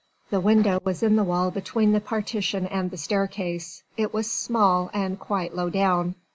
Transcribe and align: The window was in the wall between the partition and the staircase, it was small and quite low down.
The 0.31 0.39
window 0.39 0.79
was 0.83 1.03
in 1.03 1.15
the 1.15 1.23
wall 1.23 1.51
between 1.51 1.91
the 1.91 2.01
partition 2.01 2.65
and 2.65 2.89
the 2.89 2.97
staircase, 2.97 3.83
it 3.97 4.11
was 4.11 4.31
small 4.31 4.89
and 4.95 5.19
quite 5.19 5.53
low 5.55 5.69
down. 5.69 6.15